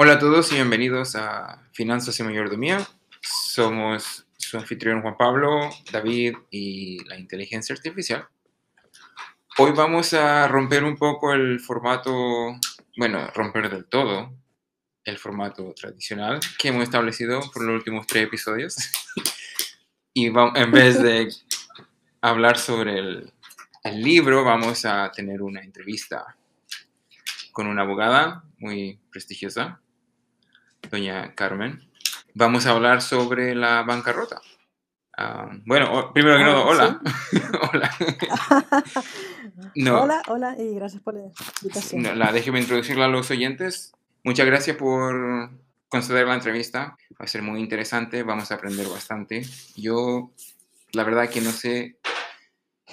[0.00, 2.86] Hola a todos y bienvenidos a Finanzas y Mayordomía.
[3.20, 8.28] Somos su anfitrión Juan Pablo, David y la inteligencia artificial.
[9.58, 12.12] Hoy vamos a romper un poco el formato,
[12.96, 14.32] bueno, romper del todo
[15.02, 18.76] el formato tradicional que hemos establecido por los últimos tres episodios.
[20.14, 21.28] y en vez de
[22.20, 23.32] hablar sobre el,
[23.94, 26.36] libro, vamos a tener una entrevista
[27.50, 29.80] con una abogada muy prestigiosa
[30.90, 31.88] doña Carmen.
[32.34, 34.40] Vamos a hablar sobre la bancarrota.
[35.16, 37.00] Ah, bueno, primero que todo, hola.
[37.72, 37.90] hola.
[40.00, 41.20] Hola, hola y gracias por la
[41.62, 42.18] invitación.
[42.18, 43.92] la, déjeme introducirla a los oyentes.
[44.22, 45.50] Muchas gracias por
[45.88, 46.96] conceder la entrevista.
[47.20, 49.42] Va a ser muy interesante, vamos a aprender bastante.
[49.76, 50.30] Yo,
[50.92, 51.98] la verdad que no sé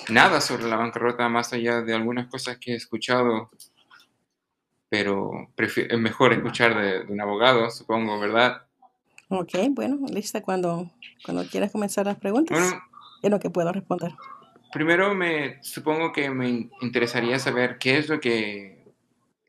[0.09, 3.52] nada sobre la bancarrota más allá de algunas cosas que he escuchado
[4.89, 8.63] pero es mejor escuchar de, un abogado, supongo, ¿verdad?
[9.30, 10.91] Ok, bueno, lista cuando,
[11.23, 12.58] cuando quieras comenzar las preguntas.
[12.58, 12.83] Bueno,
[13.23, 14.13] es lo que puedo responder.
[14.72, 18.94] Primero, me supongo que me interesaría saber qué es lo que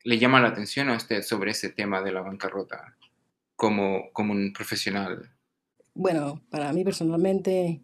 [0.05, 2.97] le llama la atención a usted sobre ese tema de la bancarrota
[3.57, 5.33] como, como un profesional.
[5.95, 7.81] Bueno, para mí personalmente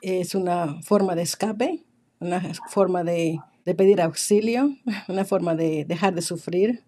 [0.00, 1.84] es una forma de escape,
[2.18, 2.40] una
[2.70, 4.70] forma de, de pedir auxilio,
[5.08, 6.84] una forma de dejar de sufrir,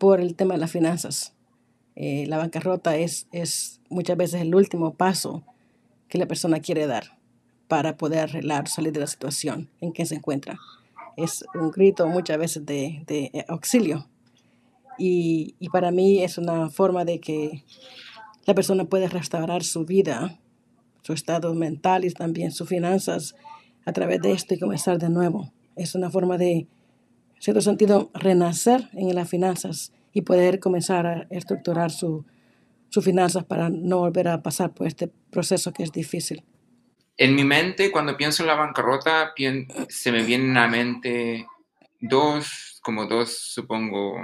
[0.00, 1.34] por el tema de las finanzas.
[1.94, 5.44] Eh, la bancarrota es, es muchas veces el último paso
[6.08, 7.18] que la persona quiere dar
[7.68, 10.58] para poder arreglar, salir de la situación en que se encuentra.
[11.18, 14.08] Es un grito muchas veces de, de auxilio.
[14.98, 17.62] Y, y, para mí es una forma de que
[18.46, 20.40] la persona puede restaurar su vida,
[21.02, 23.34] su estado mental y también sus finanzas
[23.84, 25.52] a través de esto y comenzar de nuevo.
[25.76, 26.66] Es una forma de
[27.40, 32.24] cierto sentido, renacer en las finanzas y poder comenzar a estructurar sus
[33.02, 36.44] finanzas para no volver a pasar por este proceso que es difícil.
[37.16, 39.34] En mi mente, cuando pienso en la bancarrota,
[39.88, 41.46] se me vienen a la mente
[42.00, 44.16] dos, como dos, supongo,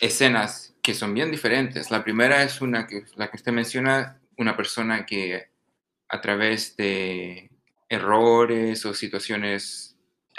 [0.00, 1.90] escenas que son bien diferentes.
[1.90, 5.50] La primera es una que, la que usted menciona, una persona que
[6.08, 7.50] a través de
[7.88, 9.89] errores o situaciones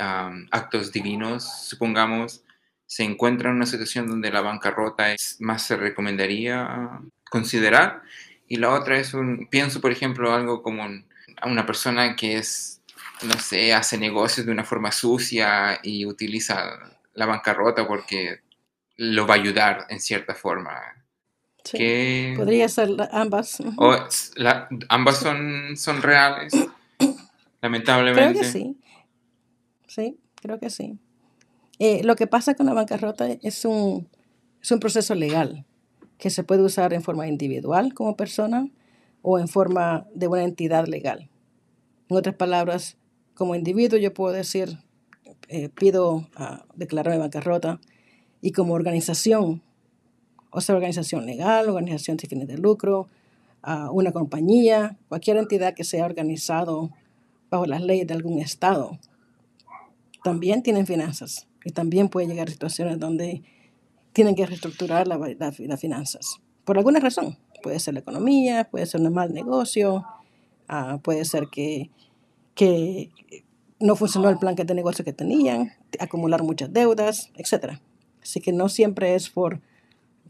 [0.01, 2.43] actos divinos, supongamos,
[2.85, 8.01] se encuentra en una situación donde la bancarrota es más se recomendaría considerar.
[8.47, 12.81] Y la otra es un, pienso por ejemplo algo como a una persona que es,
[13.23, 16.79] no sé, hace negocios de una forma sucia y utiliza
[17.13, 18.41] la bancarrota porque
[18.97, 20.77] lo va a ayudar en cierta forma.
[21.63, 23.57] Sí, podría ser ambas.
[24.89, 26.53] ambas son, son reales,
[27.61, 28.39] lamentablemente.
[28.39, 28.77] Creo que sí.
[29.93, 30.97] Sí, creo que sí.
[31.77, 34.07] Eh, lo que pasa con la bancarrota es un,
[34.61, 35.65] es un proceso legal
[36.17, 38.69] que se puede usar en forma individual como persona
[39.21, 41.29] o en forma de una entidad legal.
[42.07, 42.95] En otras palabras,
[43.33, 44.77] como individuo yo puedo decir,
[45.49, 47.81] eh, pido a declararme bancarrota
[48.39, 49.61] y como organización,
[50.51, 53.09] o sea, organización legal, organización sin fines de lucro,
[53.61, 56.91] a una compañía, cualquier entidad que sea organizado
[57.49, 58.97] bajo las leyes de algún estado
[60.23, 63.43] también tienen finanzas y también puede llegar a situaciones donde
[64.13, 65.19] tienen que reestructurar las
[65.59, 66.39] la, finanzas.
[66.65, 67.37] Por alguna razón.
[67.63, 70.03] Puede ser la economía, puede ser un mal negocio,
[70.67, 71.91] ah, puede ser que,
[72.55, 73.11] que
[73.79, 77.79] no funcionó el plan de negocio que tenían, acumular muchas deudas, etc.
[78.21, 79.61] Así que no siempre es por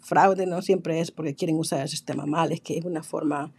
[0.01, 3.53] fraude, no siempre es porque quieren usar el sistema mal, es que es una forma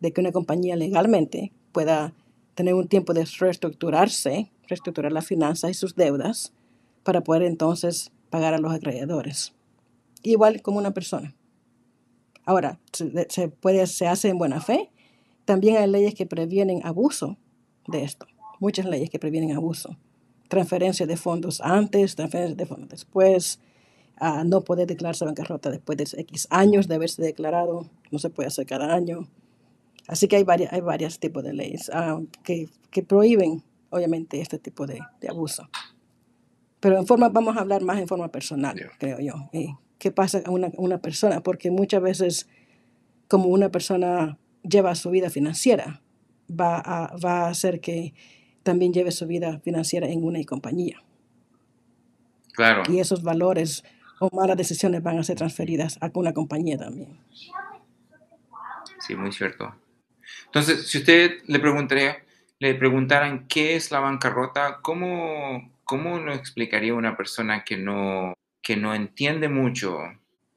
[0.00, 2.12] de que una compañía legalmente pueda
[2.54, 6.52] tener un tiempo de reestructurarse reestructurar las finanzas y sus deudas
[7.02, 9.52] para poder entonces pagar a los acreedores.
[10.22, 11.34] Igual como una persona.
[12.44, 14.90] Ahora, se, puede, se hace en buena fe.
[15.44, 17.36] También hay leyes que previenen abuso
[17.86, 18.26] de esto.
[18.58, 19.96] Muchas leyes que previenen abuso.
[20.48, 23.60] Transferencia de fondos antes, transferencia de fondos después.
[24.44, 27.88] no poder declararse bancarrota después de X años de haberse declarado.
[28.10, 29.28] No se puede hacer cada año.
[30.08, 33.62] Así que hay varios hay varios tipos de leyes ah, que, que prohíben
[33.92, 35.68] obviamente, este tipo de, abuso.
[36.80, 39.50] Pero en forma, vamos a hablar más en forma personal, creo yo.
[39.98, 41.42] ¿Qué pasa una, una, persona?
[41.42, 42.48] Porque muchas veces,
[43.28, 46.02] como una persona lleva su vida financiera,
[46.50, 48.14] va a, va a hacer que
[48.64, 51.02] también lleve su vida financiera en una compañía.
[52.52, 52.82] Claro.
[52.88, 53.84] Y esos valores
[54.18, 57.18] o malas decisiones van a ser transferidas a una compañía también.
[59.00, 59.74] Sí, muy cierto.
[60.46, 62.21] Entonces, si usted le preguntaría,
[62.62, 68.76] le preguntaran qué es la bancarrota, ¿cómo, cómo lo explicaría una persona que no, que
[68.76, 69.98] no entiende mucho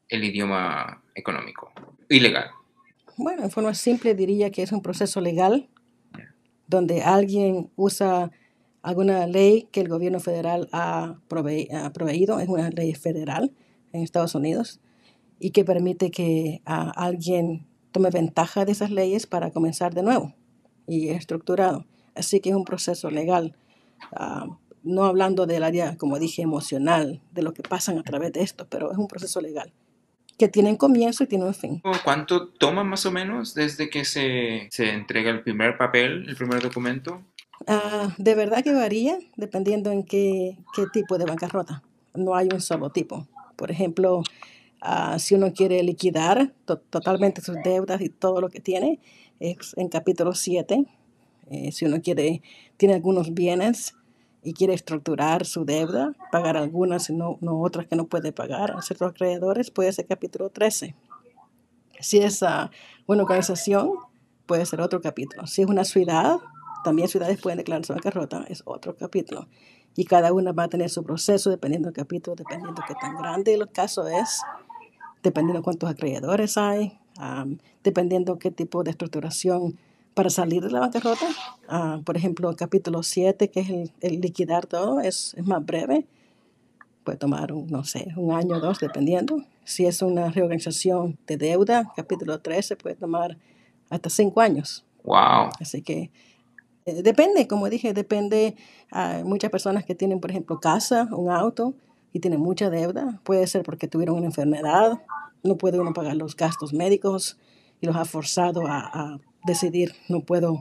[0.07, 1.71] el idioma económico?
[2.07, 2.51] Ilegal.
[3.17, 5.67] Bueno, en forma simple diría que es un proceso legal
[6.67, 8.29] donde alguien usa
[8.83, 13.51] alguna ley que el gobierno federal ha, proveído, es una ley federal
[13.93, 14.79] en Estados Unidos,
[15.39, 20.35] y que permite que alguien tome ventaja de esas leyes para comenzar de nuevo
[20.85, 21.87] y estructurado.
[22.15, 23.55] Así que es un proceso legal,
[24.13, 24.47] ah,
[24.83, 28.67] no hablando del área, como dije, emocional, de lo que pasan a través de esto,
[28.69, 29.73] pero es un proceso legal
[30.37, 31.81] que tiene comienzo y tiene un fin.
[32.03, 36.61] ¿Cuánto toma más o menos desde que se, se entrega el primer papel, el primer
[36.61, 37.21] documento?
[37.67, 41.83] Ah, de verdad que varía dependiendo en qué, qué, tipo de bancarrota.
[42.13, 43.27] No hay un solo tipo.
[43.55, 44.23] Por ejemplo,
[44.81, 48.99] ah, si uno quiere liquidar totalmente sus deudas y todo lo que tiene,
[49.39, 50.85] es en capítulo 7.
[51.49, 52.41] Eh, si uno quiere,
[52.77, 53.95] tiene algunos bienes
[54.43, 58.71] y quiere estructurar su deuda, pagar algunas y no, no otras que no puede pagar
[58.71, 60.95] a ciertos acreedores, puede ser capítulo 13.
[61.99, 62.69] Si es uh,
[63.07, 63.93] una organización,
[64.45, 65.47] puede ser otro capítulo.
[65.47, 66.37] Si es una ciudad,
[66.83, 69.47] también ciudades pueden declarar su bancarrota, es otro capítulo.
[69.95, 73.15] Y cada una va a tener su proceso dependiendo del capítulo, dependiendo de qué tan
[73.15, 74.41] grande el caso es,
[75.23, 79.79] dependiendo de cuántos acreedores hay, um, dependiendo qué tipo de estructuración
[80.15, 81.27] para salir de la bancarrota.
[81.67, 86.07] Ah, por ejemplo, el capítulo 7, que es el, liquidar todo, es, es, más breve.
[87.03, 89.43] Puede tomar, un, no sé, un año o dos, dependiendo.
[89.65, 93.37] Si es una reorganización de deuda, capítulo 13 puede tomar
[93.89, 94.85] hasta cinco años.
[95.03, 95.49] Wow.
[95.59, 96.11] Así que
[96.85, 98.55] eh, depende, como dije, depende.
[98.91, 101.75] Hay muchas personas que tienen, por ejemplo, casa, un auto
[102.13, 103.19] y tienen mucha deuda.
[103.23, 105.01] Puede ser porque tuvieron una enfermedad,
[105.43, 107.37] no puede uno pagar los gastos médicos
[107.81, 110.59] y los ha forzado a decidir, no puedo,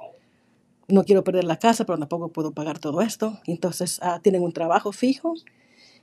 [0.89, 3.39] no quiero perder la casa, pero tampoco puedo pagar todo esto.
[3.47, 5.35] Entonces ah, tienen un trabajo fijo,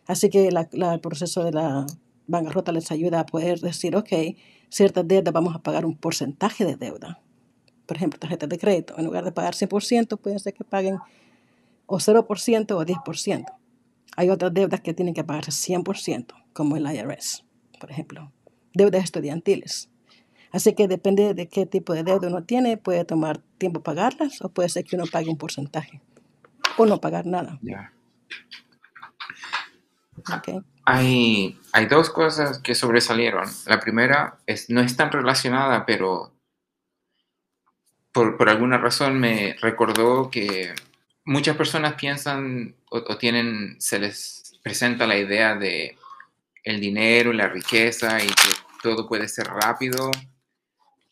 [0.07, 1.85] así que el proceso de la
[2.27, 4.09] bancarrota les ayuda a poder decir, ok,
[4.69, 7.21] ciertas deudas vamos a pagar un porcentaje de deuda.
[7.85, 10.97] Por ejemplo, tarjetas de crédito, en lugar de pagar 100%, puede ser que paguen
[11.85, 13.45] o 0% o 10%.
[14.15, 17.43] Hay otras deudas que tienen que pagarse 100%, como el IRS,
[17.79, 18.31] por ejemplo.
[18.73, 19.90] Deudas estudiantiles.
[20.51, 24.49] Así que depende de qué tipo de deuda uno tiene, puede tomar tiempo pagarlas o
[24.49, 26.01] puede ser que uno pague un porcentaje
[26.77, 27.59] o no pagar nada.
[30.85, 33.47] Hay, hay dos cosas que sobresalieron.
[33.65, 36.33] La primera es, no es tan relacionada, pero
[38.11, 40.73] por, por alguna razón me recordó que
[41.23, 45.97] muchas personas piensan o, o, tienen, se les presenta la idea de
[46.63, 48.49] el dinero, la riqueza y que
[48.83, 50.11] todo puede ser rápido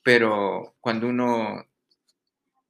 [0.03, 1.63] pero cuando uno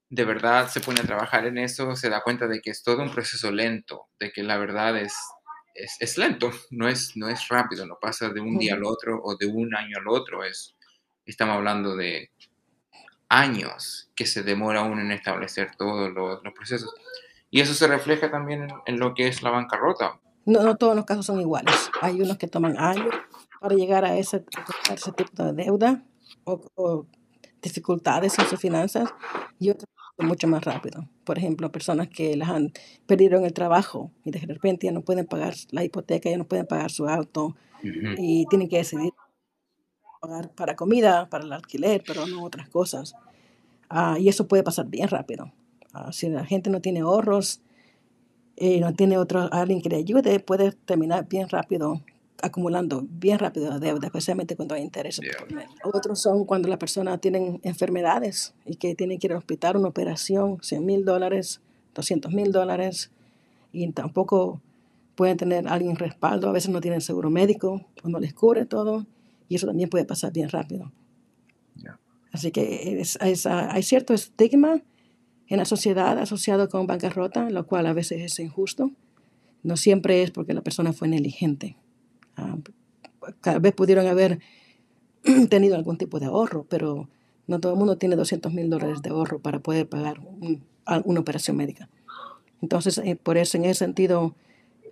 [0.09, 3.01] de verdad se pone a trabajar en eso, se da cuenta de que es todo
[3.03, 5.15] un proceso lento, de que la verdad es,
[5.75, 9.35] es, lento, no es, no es rápido, no pasa de un día al otro o
[9.37, 10.75] de un año al otro, es,
[11.25, 12.31] estamos hablando de
[13.29, 16.91] años que se demora uno en establecer todos los, procesos.
[17.51, 20.19] Y eso se refleja también en, lo que es la bancarrota.
[20.45, 21.91] No, no, todos los casos son iguales.
[22.01, 23.13] Hay unos que toman años
[23.59, 24.43] para llegar a ese,
[24.91, 26.03] ese tipo de deuda
[26.45, 27.05] o
[27.61, 29.09] dificultades en sus finanzas
[29.59, 29.89] y otras
[30.19, 31.07] mucho más rápido.
[31.23, 32.73] Por ejemplo, personas que las han
[33.05, 36.45] perdido en el trabajo y de repente ya no pueden pagar la hipoteca, ya no
[36.45, 39.13] pueden pagar su auto y tienen que decidir
[40.21, 43.15] pagar para comida, para el alquiler, pero no otras cosas.
[43.89, 45.53] Ah, y eso puede pasar bien rápido.
[45.93, 47.61] Ah, si la gente no tiene ahorros,
[48.57, 52.01] y eh, no tiene otro, alguien que le ayude, puede terminar bien rápido
[52.41, 55.25] acumulando bien rápido la deuda, especialmente cuando hay intereses.
[55.83, 59.89] Otros son cuando las personas tienen enfermedades y que tienen que ir al hospital, una
[59.89, 61.61] operación, 100 mil dólares,
[61.95, 63.11] 200 mil dólares,
[63.71, 64.61] y tampoco
[65.15, 69.05] pueden tener alguien respaldo, a veces no tienen seguro médico o no les cubre todo,
[69.47, 70.91] y eso también puede pasar bien rápido.
[72.31, 74.81] Así que hay cierto estigma
[75.47, 78.91] en la sociedad asociado con bancarrota, lo cual a veces es injusto.
[79.63, 81.75] No siempre es porque la persona fue negligente.
[83.41, 84.39] Tal vez pudieron haber
[85.49, 87.09] tenido algún tipo de ahorro, pero
[87.47, 90.19] no todo el mundo tiene 200 mil dólares de ahorro para poder pagar
[91.03, 91.89] una operación médica.
[92.61, 94.35] Entonces, eh, por eso, en ese sentido,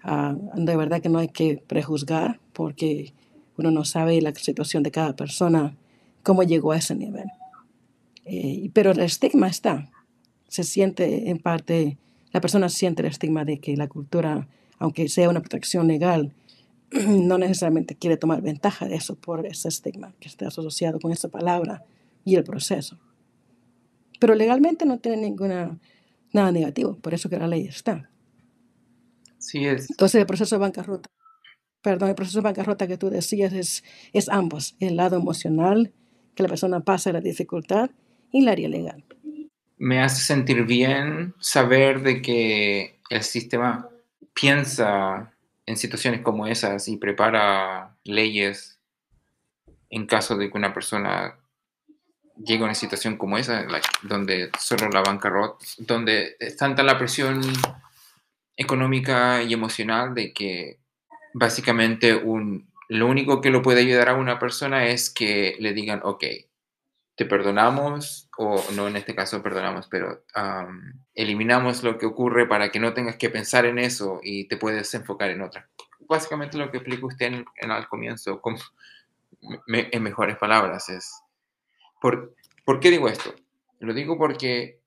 [0.04, 3.14] ah, de verdad que no hay que prejuzgar, porque
[3.58, 5.76] uno no sabe la situación de cada persona,
[6.24, 7.26] cómo llegó a ese nivel.
[8.26, 9.90] Eh, pero el estigma está.
[10.48, 11.98] Se siente, en parte,
[12.32, 14.48] la persona siente el estigma de que la cultura,
[14.80, 16.34] aunque sea una protección legal,
[17.08, 21.30] no necesariamente quiere tomar ventaja de eso por ese estigma que está asociado con esa
[21.30, 21.84] palabra
[22.24, 23.00] y el proceso.
[24.20, 25.80] Pero legalmente no tiene ninguna
[26.34, 28.10] nada negativo, por eso que la ley está.
[29.38, 29.90] Sí es.
[29.90, 31.10] Entonces el proceso de bancarrota,
[31.82, 35.94] perdón, el proceso de bancarrota que tú decías es, es ambos, el lado emocional,
[36.36, 37.90] que la persona pasa la dificultad,
[38.32, 39.06] y el área legal.
[39.78, 43.90] Me hace sentir bien saber de que el sistema
[44.34, 45.34] piensa
[45.68, 48.80] en situaciones como esas y prepara leyes
[49.90, 51.38] en caso de que una persona
[52.44, 53.66] llegue a una situación como esa,
[54.04, 57.42] donde solo la bancarrota, donde es tanta la presión
[58.56, 60.80] económica y emocional de que
[61.34, 66.02] básicamente un, lo único que lo puede ayudar a una persona es que le digan,
[66.04, 66.24] ok,
[67.18, 70.24] te perdonamos, o no en este caso perdonamos, pero
[71.16, 74.94] eliminamos lo que ocurre para que no tengas que pensar en eso y te puedes
[74.94, 75.68] enfocar en otra.
[76.08, 78.40] Básicamente lo que explica usted en, al comienzo,
[79.66, 81.12] en mejores palabras, es...
[82.00, 83.34] ¿por, ¿Por qué digo esto?
[83.80, 84.80] Lo digo porque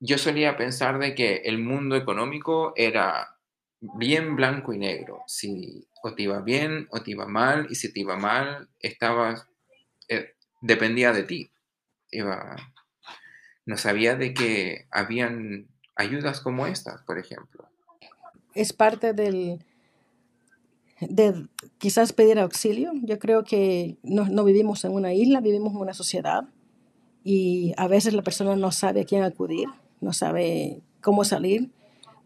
[0.00, 3.38] yo solía pensar de que el mundo económico era
[3.80, 5.22] bien blanco y negro.
[5.26, 9.48] Si o te iba bien o te iba mal, y si te iba mal, estabas,
[10.10, 11.50] eh, dependía de ti
[13.66, 17.68] no sabía de que habían ayudas como estas, por ejemplo.
[18.54, 19.64] Es parte del
[21.00, 22.92] de quizás pedir auxilio.
[23.02, 26.44] Yo creo que no, no, vivimos en una isla, vivimos en una sociedad
[27.24, 29.68] y a veces la persona no sabe a quién acudir,
[30.00, 31.70] no sabe cómo salir,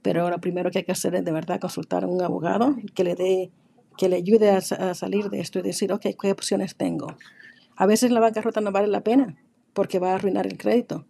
[0.02, 3.04] pero lo primero que hay que hacer es de verdad consultar a un abogado que
[3.04, 3.50] le dé
[3.96, 7.16] que le ayude a, a salir de esto y decir, ok, ¿qué opciones tengo?
[7.74, 9.36] A veces la bancarrota no vale la pena
[9.78, 11.06] porque va a arruinar el crédito.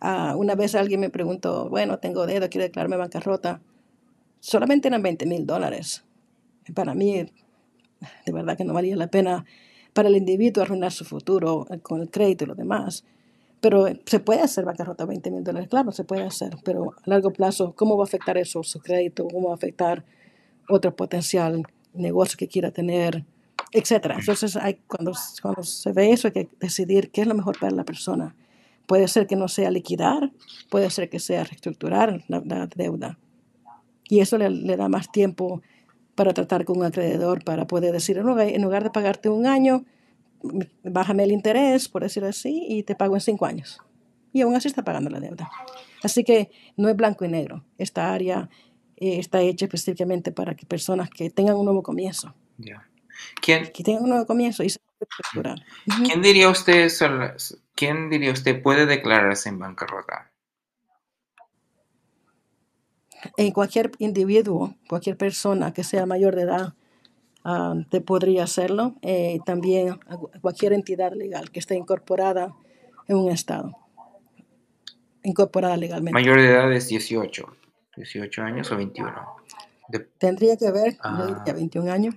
[0.00, 3.60] Ah, una vez alguien me preguntó, bueno, tengo deuda, quiero declararme bancarrota.
[4.40, 6.06] Solamente eran 20 mil dólares.
[6.74, 7.26] Para mí,
[8.24, 9.44] de verdad que no valía la pena
[9.92, 13.04] para el individuo arruinar su futuro con el crédito y lo demás.
[13.60, 17.30] Pero se puede hacer bancarrota 20 mil dólares, claro, se puede hacer, pero a largo
[17.30, 19.28] plazo, ¿cómo va a afectar eso su crédito?
[19.30, 20.02] ¿Cómo va a afectar
[20.70, 21.62] otro potencial
[21.92, 23.26] negocio que quiera tener?
[23.72, 24.16] Etcétera.
[24.18, 27.72] Entonces, hay, cuando, cuando se ve eso, hay que decidir qué es lo mejor para
[27.74, 28.34] la persona.
[28.86, 30.32] Puede ser que no sea liquidar,
[30.70, 33.18] puede ser que sea reestructurar la, deuda.
[34.08, 35.60] Y eso le, da más tiempo
[36.14, 39.84] para tratar con un acreedor, para poder decir, en lugar de pagarte un año,
[40.82, 43.78] bájame el interés, por decirlo así, y te pago en cinco años.
[44.32, 45.50] Y aún así está pagando la deuda.
[46.02, 47.64] Así que no es blanco y negro.
[47.76, 48.48] Esta área
[48.96, 52.34] eh, está hecha específicamente para que personas que tengan un nuevo comienzo.
[53.40, 54.80] ¿Quién, que tenga un nuevo comienzo y se
[56.04, 56.90] ¿Quién diría usted,
[57.74, 60.30] quién diría usted puede declararse en bancarrota?
[63.36, 66.74] En cualquier individuo, cualquier persona que sea mayor de edad,
[67.44, 68.94] ah, te podría hacerlo.
[69.02, 69.98] Eh, también
[70.40, 72.54] cualquier entidad legal que esté incorporada
[73.06, 73.76] en un estado.
[75.24, 76.12] Incorporada legalmente.
[76.12, 77.56] Mayor de edad es 18.
[77.96, 79.12] 18 años o 21.
[80.18, 81.44] Tendría que haber, ah.
[81.44, 82.14] 21 años.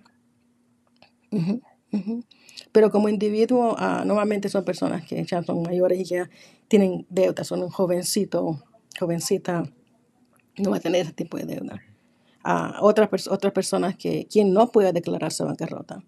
[2.71, 6.29] Pero como individuo, uh, normalmente son personas que ya son mayores y ya
[6.67, 8.63] tienen deudas, son un jovencito,
[8.97, 9.63] jovencita,
[10.57, 11.81] no va a tener ese tipo de deuda.
[12.45, 16.03] Uh, otras, otras personas que quien no puede declararse bancarrota.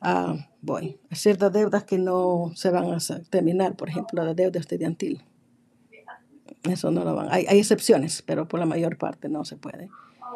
[0.00, 2.98] Uh, voy, ciertas deudas que no se van a
[3.30, 5.22] terminar, por ejemplo, la deuda estudiantil.
[6.62, 7.28] Eso no lo van.
[7.30, 9.90] Hay, hay excepciones, pero por la mayor parte no se puede.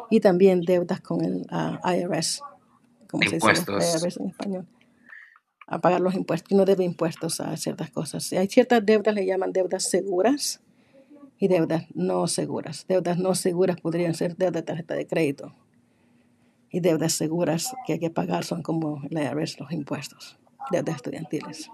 [0.09, 1.45] Y también deudas con el
[1.83, 2.41] IRS
[3.13, 4.67] como se dice en español,
[5.67, 8.33] a pagar los impuestos, no debe impuestos a ciertas cosas.
[8.33, 10.61] Hay ciertas deudas, le llaman deudas seguras
[11.37, 12.85] y deudas no seguras.
[12.87, 15.53] Deudas no seguras podrían ser deudas de tarjeta de crédito
[16.71, 20.39] y deudas seguras que hay que pagar son como la IRS, los impuestos,
[20.71, 21.69] deudas estudiantiles.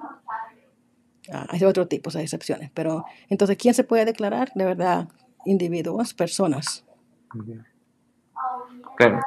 [1.31, 4.51] Ah, hay otros tipos, hay excepciones, pero entonces, ¿quién se puede declarar?
[4.55, 5.07] De verdad,
[5.45, 6.83] individuos, personas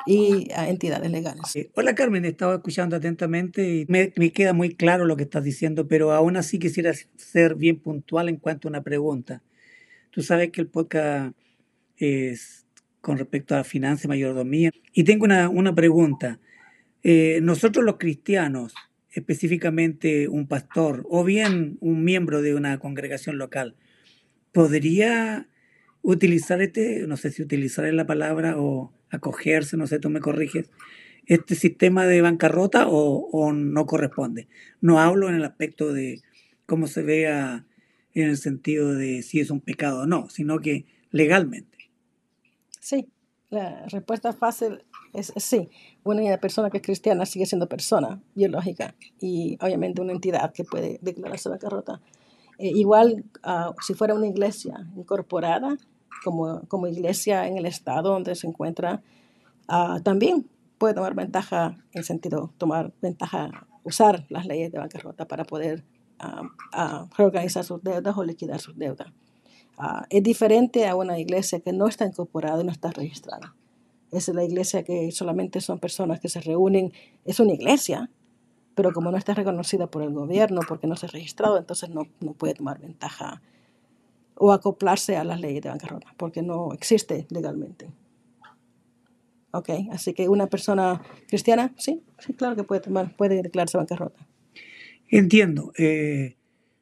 [0.07, 1.53] y a entidades legales.
[1.75, 5.45] Hola Carmen, he estado escuchando atentamente y me, me, queda muy claro lo que estás
[5.45, 9.43] diciendo, pero aún así quisiera ser bien puntual en cuanto a una pregunta.
[10.11, 11.35] Tú sabes que el podcast
[11.97, 12.67] es
[13.01, 14.71] con respecto a la finanza y mayordomía.
[14.93, 16.39] Y tengo una, una pregunta.
[17.03, 18.75] Eh, nosotros los cristianos,
[19.11, 23.75] específicamente un pastor o bien un miembro de una congregación local,
[24.53, 25.49] ¿podría
[26.03, 30.71] utilizar este, no sé si utilizar la palabra o acogerse, no sé, tú me corriges,
[31.27, 34.49] este sistema de bancarrota o, no corresponde.
[34.81, 36.21] No hablo en el aspecto de
[36.67, 37.65] cómo se vea
[38.15, 41.79] en el sentido de si es un pecado o no, sino que legalmente.
[42.81, 43.09] Sí,
[43.51, 45.69] la respuesta fácil es, sí.
[46.03, 50.99] Una persona que es cristiana sigue siendo persona biológica y obviamente una entidad que puede
[51.03, 52.01] declararse bancarrota.
[52.59, 55.77] Eh, igual, ah, si fuera una iglesia incorporada,
[56.25, 59.03] como, como iglesia en el estado donde se encuentra,
[59.69, 65.45] ah, también puede tomar ventaja en sentido, tomar ventaja, usar las leyes de bancarrota para
[65.45, 65.85] poder
[66.19, 69.13] ah, reorganizar sus deudas o liquidar sus deudas.
[70.11, 73.55] Es diferente a una iglesia que no está incorporada y no está registrada.
[74.13, 76.93] Es la iglesia que solamente son personas que se reúnen,
[77.25, 78.11] es una iglesia,
[78.75, 82.07] pero como no está reconocida por el gobierno porque no se ha registrado, entonces no,
[82.21, 83.43] no puede tomar ventaja
[84.37, 87.91] o acoplarse a las leyes de bancarrota porque no existe legalmente.
[89.53, 94.27] Ok, así que una persona cristiana, sí, sí, claro que puede tomar, puede declararse bancarrota.
[95.11, 95.73] Entiendo.
[95.77, 96.37] Eh,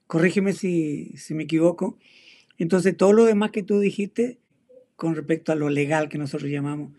[0.07, 1.99] corrígeme si, si me equivoco.
[2.59, 4.39] Entonces, todo lo demás que tú dijiste
[4.95, 6.93] con respecto a lo legal que nosotros llamamos,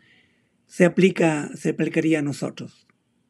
[0.65, 2.87] se aplica, se aplicaría a nosotros.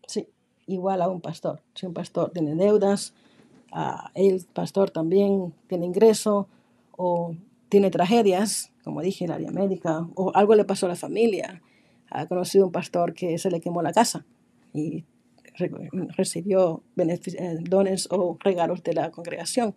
[0.07, 0.27] Sí,
[0.65, 1.61] igual a un pastor.
[1.75, 3.13] Si un pastor tiene deudas,
[4.15, 6.47] el pastor también tiene ingreso
[7.03, 7.35] o
[7.67, 11.63] tiene tragedias, como dije, en área médica, o algo le pasó a la familia,
[12.11, 14.23] ha conocido un pastor que se le quemó la casa
[14.71, 15.05] y
[16.15, 19.73] recibió eh, dones o regalos de la congregación.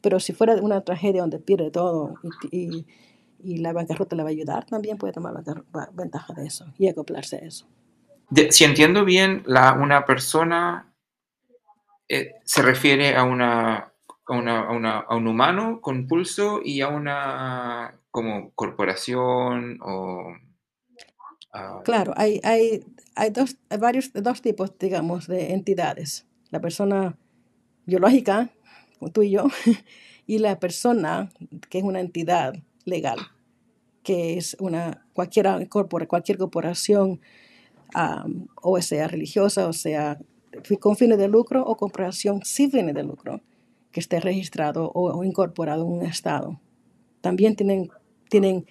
[0.00, 2.14] Pero si fuera una tragedia donde pierde todo
[2.52, 2.86] y,
[3.42, 5.34] y, la bancarrota le va a ayudar, también puede tomar
[5.92, 7.66] ventaja de eso y acoplarse a eso.
[8.50, 10.94] si entiendo bien, la, una persona
[12.08, 13.92] eh, se refiere a, una,
[14.34, 20.34] a, un humano con pulso y a una como corporación o
[21.52, 26.26] Ah, claro, hay, hay, hay, dos, varios, dos tipos, digamos, de entidades.
[26.50, 27.16] La persona
[27.86, 28.50] biológica,
[29.12, 29.46] tú y yo,
[30.26, 31.30] y la persona
[31.70, 32.54] que es una entidad
[32.84, 33.18] legal,
[34.02, 37.20] que es una, cualquiera, cualquier corporación,
[38.56, 40.18] o sea religiosa, o sea
[40.80, 43.40] con fines de lucro, o corporación sin fines de lucro,
[43.98, 46.60] que esté registrado o, o incorporado en un estado.
[47.20, 47.90] También tienen,
[48.30, 48.64] tienen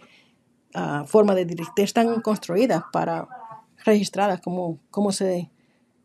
[1.05, 3.27] forma de dirigir están construidas para
[3.83, 5.49] registradas, como cómo se,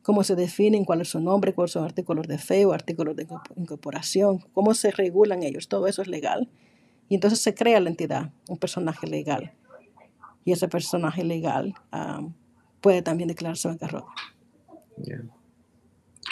[0.02, 3.26] cómo se definen, cuál es su nombre, cuáles son artículos de fe o artículos de
[3.56, 6.48] incorporación, cómo se regulan ellos, todo eso es legal.
[7.08, 9.52] Y entonces se crea la entidad, un personaje legal.
[10.44, 11.74] Y ese personaje legal
[12.80, 14.08] puede también declararse bancarrota.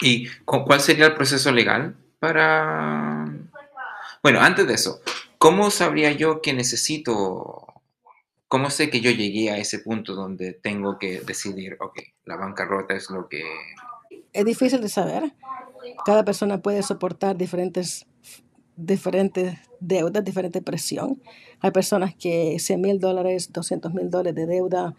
[0.01, 3.25] ¿Y cuál sería el proceso legal para...
[4.23, 5.01] Bueno, antes de eso,
[5.39, 7.71] ¿cómo sabría yo que necesito
[8.51, 12.93] ¿Cómo sé que yo llegué a ese punto donde tengo que decidir, ok, la bancarrota
[12.93, 13.43] es lo que...
[14.33, 15.31] Es difícil de saber.
[16.03, 18.05] Cada persona puede soportar diferentes,
[18.75, 21.21] diferentes deudas, diferente presión.
[21.61, 24.95] Hay personas que 100 mil dólares, 200 mil dólares de deuda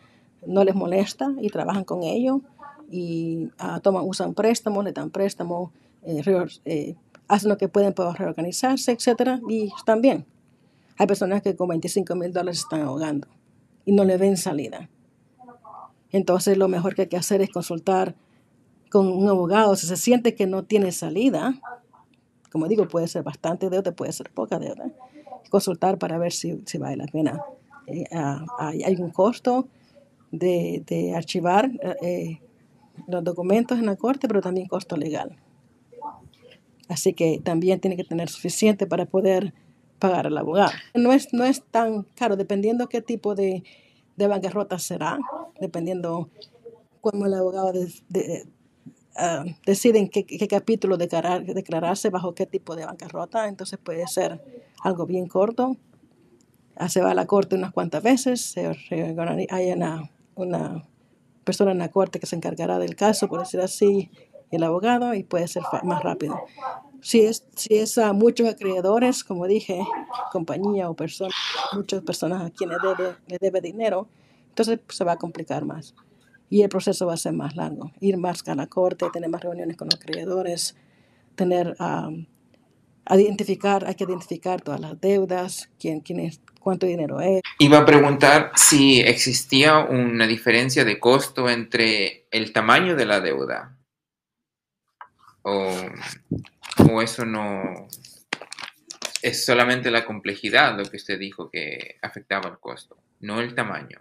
[0.47, 2.41] no les molesta y trabajan con ello
[2.91, 5.73] y uh, toman, usan préstamos, le dan préstamos,
[6.05, 6.23] eh,
[6.65, 6.95] eh,
[7.29, 9.41] hacen lo que pueden para reorganizarse, etc.
[9.49, 10.27] Y están bien.
[10.99, 13.29] Hay personas que con 25 mil dólares están ahogando
[13.85, 14.89] y no le ven salida.
[16.11, 18.15] Entonces lo mejor que hay que hacer es consultar
[18.91, 19.75] con un abogado.
[19.77, 21.55] Si se siente que no tiene salida,
[22.51, 24.93] como digo, puede ser bastante deuda, puede ser poca deuda,
[25.49, 27.43] consultar para ver si, si vale la pena.
[27.87, 28.05] Eh,
[28.59, 29.67] hay, un costo
[30.31, 31.71] de, de archivar
[32.03, 32.41] eh,
[33.09, 35.37] los documentos en la corte, pero también costo legal.
[36.89, 39.55] Así que también tiene que tener suficiente para poder
[39.99, 40.73] pagar al abogado.
[40.95, 43.63] No es, no es tan caro, dependiendo qué tipo de,
[44.17, 45.19] de bancarrota será,
[45.61, 46.29] dependiendo
[47.01, 47.73] cómo el abogado
[49.17, 53.49] ah, decide en qué, qué, capítulo declarar, declararse, bajo qué tipo de bancarrota.
[53.49, 54.43] Entonces puede ser
[54.83, 55.77] algo bien corto.
[56.77, 58.55] Ah, se va a la corte unas cuantas veces,
[58.91, 60.85] hay una, una
[61.45, 64.11] persona en la corte que se encargará del caso, por decir así,
[64.53, 66.45] el abogado, y puede ser más rápido.
[67.01, 69.81] Si es, si es a muchos acreedores, como dije,
[70.31, 71.35] compañía o personas,
[71.73, 74.09] muchas personas a quienes debe, le debe dinero,
[74.49, 75.95] entonces pues, se va a complicar más.
[76.49, 77.91] Y el proceso va a ser más largo.
[77.99, 80.77] Ir más a la corte, tener más reuniones con los acreedores,
[81.35, 82.11] tener, a
[83.11, 87.41] identificar, hay que identificar todas las deudas, quién, quién es, cuánto dinero es.
[87.59, 93.77] Iba a preguntar si existía una diferencia de costo entre el tamaño de la deuda
[95.43, 95.71] o
[96.91, 97.89] o eso no
[99.23, 104.01] es solamente la complejidad lo que usted dijo que afectaba el costo, no el tamaño.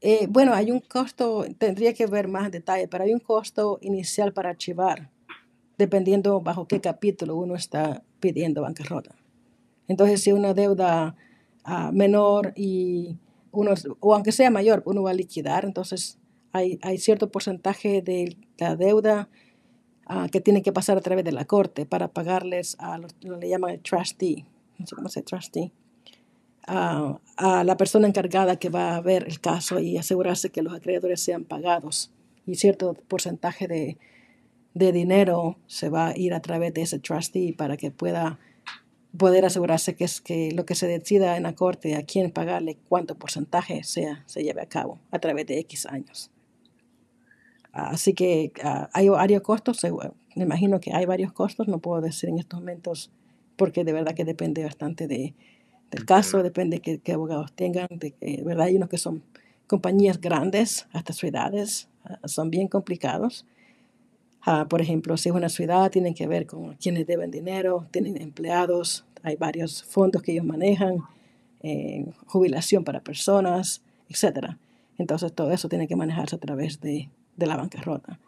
[0.00, 4.32] Eh, bueno, hay un costo, tendría que ver más detalle, pero hay un costo inicial
[4.32, 5.10] para archivar,
[5.78, 9.14] dependiendo bajo qué capítulo uno está pidiendo bancarrota.
[9.86, 11.14] Entonces, si una deuda
[11.64, 13.16] uh, menor y
[13.52, 16.18] uno, o aunque sea mayor, uno va a liquidar, entonces
[16.52, 19.28] hay, cierto porcentaje de la deuda
[20.06, 23.28] Ah, que tienen que pasar a través de la corte para pagarles a lo que
[23.28, 24.44] le llaman el trustee,
[24.78, 25.70] no sé cómo se trustee,
[26.66, 30.74] a, a la persona encargada que va a ver el caso y asegurarse que los
[30.74, 32.10] acreedores sean pagados
[32.46, 33.96] y cierto porcentaje de,
[34.74, 38.40] de dinero se va a ir a través de ese trustee para que pueda
[39.16, 42.76] poder asegurarse que es que lo que se decida en la corte a quién pagarle
[42.88, 46.30] cuánto porcentaje sea se lleve a cabo a través de X años.
[47.72, 49.80] Así que ah, hay varios costos,
[50.34, 53.10] me imagino que hay varios costos, no puedo decir en estos momentos
[53.56, 55.34] porque de verdad que depende bastante de,
[55.90, 59.22] del caso, depende de qué, abogados tengan, de que, verdad hay unos que son
[59.66, 63.46] compañías grandes, hasta ciudades, ah, son bien complicados.
[64.44, 68.20] Ah, por ejemplo, si es una ciudad, tienen que ver con quienes deben dinero, tienen
[68.20, 70.98] empleados, hay varios fondos que ellos manejan,
[71.62, 74.56] eh, jubilación para personas, etc.
[74.98, 78.18] Entonces todo eso tiene que manejarse a través de, de la bancarrota.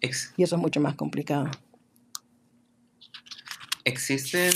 [0.00, 1.50] y eso es mucho más complicado.
[3.84, 4.52] ¿Existen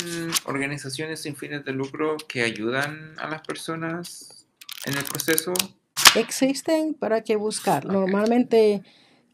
[0.46, 4.44] organizaciones sin fines de lucro que ayudan a las personas
[4.86, 5.52] en el proceso?
[6.16, 7.84] Existen, pero hay que buscar.
[7.84, 8.82] Normalmente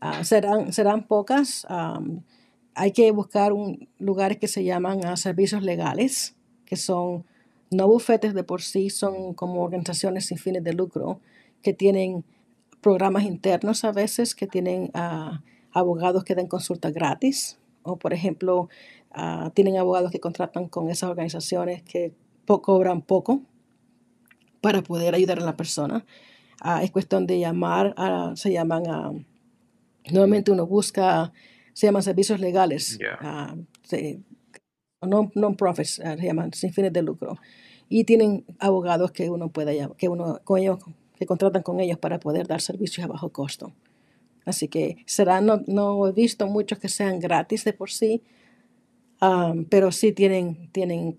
[0.00, 1.66] ah, serán, serán pocas.
[2.74, 6.34] hay que buscar un, lugares que se llaman ah, servicios legales,
[6.66, 7.24] que son
[7.70, 11.20] no bufetes de por sí, son como organizaciones sin fines de lucro
[11.62, 12.24] que tienen
[12.86, 18.68] programas internos a veces, que tienen ah, abogados que dan consulta gratis, o por ejemplo,
[19.54, 22.12] tienen abogados que contratan con esas organizaciones que
[22.46, 23.40] cobran poco
[24.60, 26.06] para poder ayudar a la persona.
[26.60, 27.92] Ah, es cuestión de llamar,
[28.36, 29.10] se llaman, a,
[30.12, 31.32] normalmente uno busca,
[31.72, 33.00] se llaman servicios legales,
[35.02, 37.36] no non-profits, ah, se llaman sin fines de lucro.
[37.88, 40.78] Y tienen abogados que uno puede, que uno, con ellos,
[41.16, 43.72] que contratan con ellos para poder dar servicios a bajo costo.
[44.44, 48.22] Así que será, no, no he visto muchos que sean gratis de por sí,
[49.70, 51.18] pero sí tienen, tienen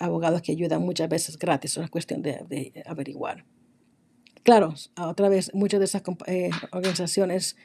[0.00, 3.44] abogados que ayudan muchas veces gratis, es cuestión de, averiguar.
[4.42, 7.56] Claro, otra vez, muchas de esas eh, organizaciones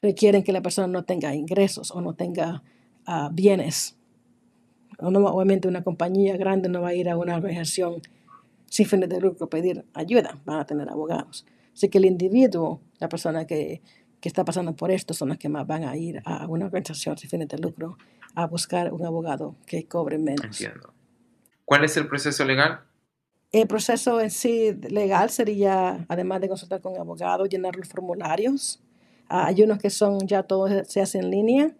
[0.00, 2.62] requieren que la persona no tenga ingresos o no tenga
[3.04, 3.96] ah, bienes.
[4.98, 8.00] obviamente una compañía grande no va a ir a una organización
[8.72, 11.44] sin fines de lucro pedir ayuda, van a tener abogados.
[11.74, 13.82] Así que el individuo, la persona que,
[14.18, 17.18] que está pasando por esto, son las que más van a ir a una organización
[17.18, 17.98] sin fines de lucro
[18.34, 20.42] a buscar un abogado que cobre menos.
[20.42, 20.94] Entiendo.
[21.66, 22.80] ¿Cuál es el proceso legal?
[23.52, 28.82] El proceso en sí legal sería, además de consultar con abogado, llenar los formularios.
[29.28, 31.76] Ah, hay unos que son ya todos se hacen en línea.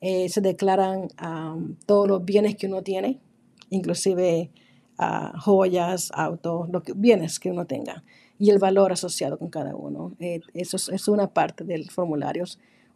[0.00, 1.08] Eh, se declaran
[1.84, 3.20] todos los bienes que uno tiene,
[3.68, 4.50] inclusive
[5.38, 8.04] joyas, autos, lo que, bienes que uno tenga
[8.38, 10.12] y el valor asociado con cada uno.
[10.18, 12.44] Eh, eso es, es, una parte del formulario.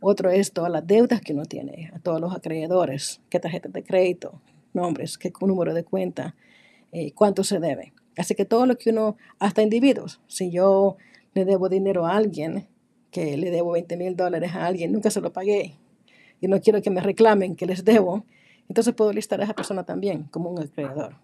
[0.01, 3.83] Otro es todas las deudas que uno tiene, a todos los acreedores, qué tarjetas de
[3.83, 4.41] crédito,
[4.73, 6.35] nombres, qué número de cuenta,
[6.93, 7.93] eh, cuánto se debe.
[8.17, 10.97] Así que todo lo que uno, hasta individuos, si yo
[11.35, 12.67] le debo dinero a alguien,
[13.11, 15.77] que le debo 20 mil dólares a alguien, nunca se lo pagué
[16.41, 18.25] y no quiero que me reclamen que les debo,
[18.69, 21.17] entonces puedo listar a esa persona también como un acreedor.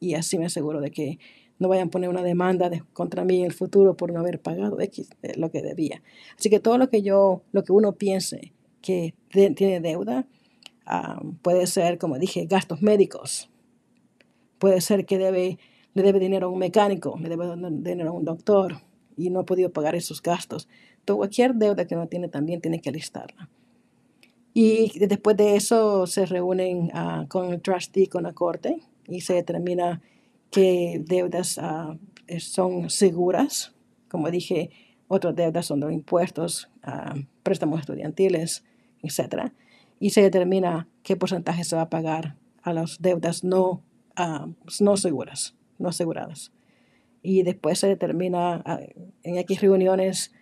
[0.00, 1.18] Y así me aseguro de que
[1.58, 4.80] no vayan a poner una demanda contra mí en el futuro por no haber pagado
[4.80, 6.02] X lo que debía.
[6.38, 10.26] Así que todo lo que yo, lo que uno piense que tiene deuda,
[10.84, 13.50] ah, puede ser, como dije, gastos médicos.
[14.58, 15.58] Puede ser que debe,
[15.94, 18.76] le debe dinero a un mecánico, le debe dinero a un doctor
[19.16, 20.68] y no ha podido pagar esos gastos.
[21.04, 23.48] Todo, cualquier deuda que uno tiene también tiene que listarla.
[24.52, 29.34] Y después de eso se reúnen ah, con el trustee, con la corte, y se
[29.34, 30.02] determina
[30.50, 31.96] qué deudas ah,
[32.38, 33.74] son seguras.
[34.08, 34.70] Como dije,
[35.08, 38.64] otras deudas son de impuestos, ah, préstamos estudiantiles,
[39.02, 39.52] etc.
[40.00, 43.82] Y se determina qué porcentaje se va a pagar a las deudas no,
[44.16, 44.48] ah,
[44.80, 46.52] no seguras, no aseguradas.
[47.22, 48.62] Y después se determina
[49.24, 50.32] en X reuniones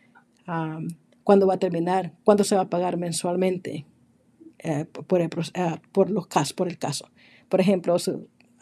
[1.22, 3.86] cuándo va a terminar, cuánto se va a pagar mensualmente
[4.58, 5.28] eh, por, el,
[5.92, 7.10] por, los casos, por el caso.
[7.48, 7.96] Por ejemplo,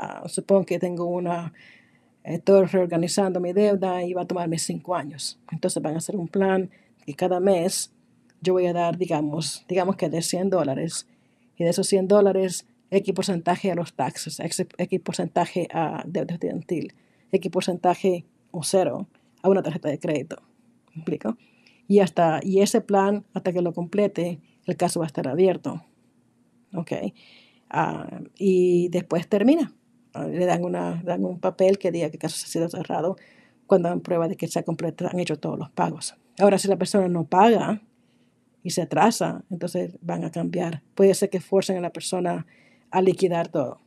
[0.04, 1.52] Ah, supongo que tengo una,
[2.24, 5.38] estoy reorganizando mi deuda y va a tomarme cinco años.
[5.52, 6.70] Entonces van a hacer un plan
[7.06, 7.92] y cada mes
[8.40, 11.06] yo voy a dar, digamos, digamos que de 100 dólares.
[11.56, 14.66] Y de esos 100 dólares, X porcentaje a los taxes, X,
[15.04, 16.94] porcentaje a deuda estudiantil,
[17.30, 19.06] X porcentaje o cero
[19.40, 20.42] a una tarjeta de crédito.
[20.96, 21.04] ¿Me?
[21.86, 25.84] Y, hasta, y ese plan, hasta que lo complete, el caso va a estar abierto.
[26.74, 26.90] ¿Ok?
[27.70, 29.72] Ah, y después termina
[30.14, 33.16] le dan, una, dan un papel que diga que el caso ha sido cerrado
[33.66, 36.16] cuando dan prueba de que se han hecho todos los pagos.
[36.38, 37.82] Ahora, si la persona no paga
[38.62, 40.82] y se atrasa, entonces van a cambiar.
[40.94, 42.46] Puede ser que forcen a la persona
[42.90, 43.80] a liquidar todo.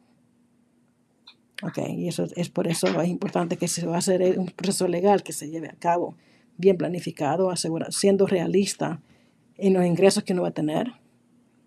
[1.64, 4.88] Ok, y eso es por eso es importante que se va a hacer un proceso
[4.88, 6.16] legal que se lleve a cabo
[6.58, 9.02] bien planificado, asegura, siendo realista
[9.58, 10.94] en los ingresos que uno va a tener,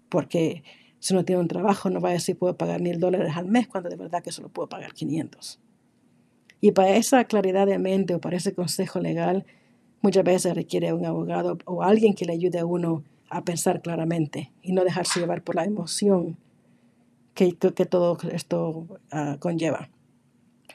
[0.08, 0.62] porque
[1.00, 3.68] si uno tiene un trabajo no va a decir puedo pagar mil dólares al mes
[3.68, 5.60] cuando de verdad que solo puedo pagar 500.
[6.60, 9.46] Y para esa claridad de mente o para ese consejo legal,
[10.00, 14.52] muchas veces requiere un abogado o alguien que le ayude a uno a pensar claramente
[14.62, 16.36] y no dejarse llevar por la emoción
[17.34, 19.90] que, que todo esto ah, conlleva.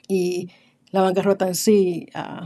[0.07, 0.49] Y
[0.91, 2.45] la bancarrota en sí, uh,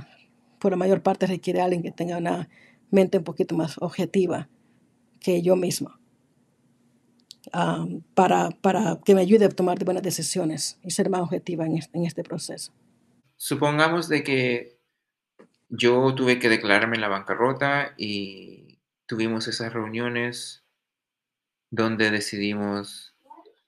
[0.60, 2.50] por la mayor parte, requiere a alguien que tenga una
[2.90, 4.48] mente un poquito más objetiva
[5.20, 5.97] que yo misma.
[8.14, 11.98] Para, para, que me ayude a tomar buenas decisiones y ser más objetiva en este,
[11.98, 12.72] en este proceso.
[13.36, 14.78] Supongamos de que
[15.70, 20.64] yo tuve que declararme en la bancarrota y tuvimos esas reuniones
[21.70, 23.16] donde decidimos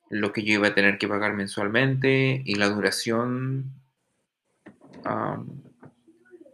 [0.09, 3.73] lo que yo iba a tener que pagar mensualmente y la duración.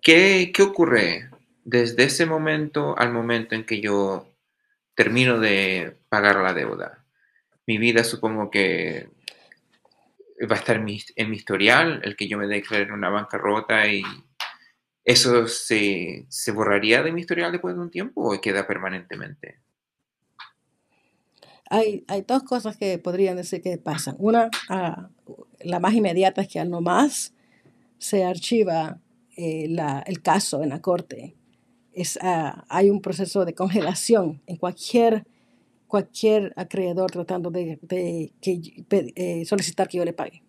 [0.02, 1.30] ¿qué, ¿Qué ocurre
[1.64, 4.28] desde ese momento al momento en que yo
[4.94, 7.05] termino de pagar la deuda?
[7.68, 9.10] Mi vida supongo que
[10.50, 14.04] va a estar mi, en mi historial, el que yo me declare una bancarrota y
[15.04, 19.60] eso se, se borraría de mi historial después de un tiempo o queda permanentemente.
[21.70, 24.16] Hay, hay dos cosas que podrían decir que pasan.
[24.20, 25.10] Una, ah,
[25.62, 27.34] la más inmediata es que al no más
[27.98, 29.00] se archiva
[29.36, 31.36] eh, la, el caso en la corte.
[31.94, 35.26] Es, ah, hay un proceso de congelación en cualquier,
[35.96, 40.44] cualquier acreedor tratando de, de que, eh, solicitar que yo le pague.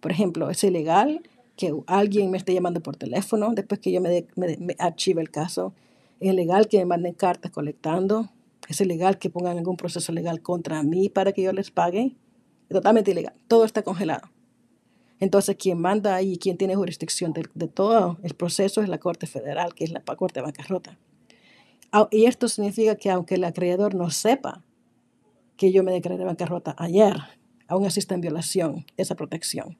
[0.00, 1.22] Por ejemplo, es ilegal
[1.56, 5.30] que alguien me esté llamando por teléfono después que yo me, me, me archive el
[5.30, 5.72] caso.
[6.20, 8.30] Es ilegal que me manden cartas colectando
[8.68, 12.16] es ilegal que pongan algún proceso legal contra mí para que yo les pague.
[12.68, 13.34] Es totalmente ilegal.
[13.48, 14.28] Todo está congelado.
[15.18, 19.74] Entonces, quien manda ahí, quien tiene jurisdicción de, todo el proceso es la Corte Federal,
[19.74, 20.98] que es la Corte de Bancarrota.
[22.10, 24.62] Y esto significa que aunque el acreedor no sepa
[25.56, 27.16] que yo me declaré bancarrota ayer,
[27.68, 29.78] aún así está en violación esa protección.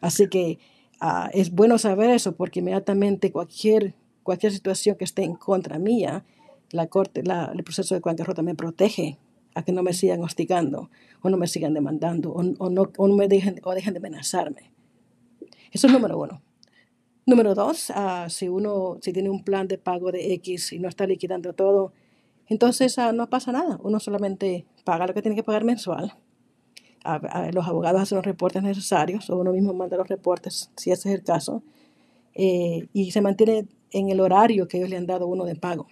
[0.00, 0.58] Así que
[1.00, 6.24] ah, es bueno saber eso porque inmediatamente cualquier, cualquier situación que esté en contra mía
[6.70, 9.18] la corte, el proceso de bancarrota me protege
[9.54, 10.90] a que no me sigan hostigando
[11.22, 14.70] o no me sigan demandando o, no, me dejen, o dejen de amenazarme.
[15.72, 16.42] Eso es número uno.
[17.28, 20.88] Número dos, uh, si uno si tiene un plan de pago de X y no
[20.88, 21.92] está liquidando todo,
[22.46, 23.78] entonces uh, no pasa nada.
[23.82, 26.14] Uno solamente paga lo que tiene que pagar mensual.
[27.04, 31.10] Uh, los abogados hacen los reportes necesarios o uno mismo manda los reportes, si ese
[31.10, 31.62] es el caso,
[32.32, 35.86] eh, y se mantiene en el horario que ellos le han dado uno de pago